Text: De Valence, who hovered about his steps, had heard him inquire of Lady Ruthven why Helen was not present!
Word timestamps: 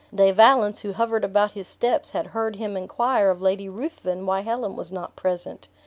De 0.15 0.31
Valence, 0.31 0.79
who 0.79 0.93
hovered 0.93 1.23
about 1.23 1.51
his 1.51 1.67
steps, 1.67 2.09
had 2.09 2.25
heard 2.25 2.55
him 2.55 2.75
inquire 2.75 3.29
of 3.29 3.39
Lady 3.39 3.69
Ruthven 3.69 4.25
why 4.25 4.39
Helen 4.41 4.75
was 4.75 4.91
not 4.91 5.15
present! 5.15 5.67